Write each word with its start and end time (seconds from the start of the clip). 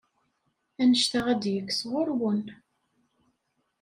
Anect-a 0.81 1.19
ad 1.31 1.37
d-yekk 1.41 1.69
sɣur-wen. 1.79 2.43